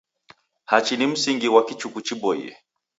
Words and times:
Hachi 0.71 0.97
ni 0.97 1.07
msingi 1.11 1.47
ghwa 1.49 1.61
kichuku 1.65 1.99
chiboie. 2.05 2.51